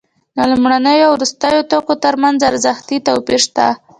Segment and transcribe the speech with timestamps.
[0.35, 3.67] د لومړنیو او وروستیو توکو ترمنځ ارزښتي توپیر شته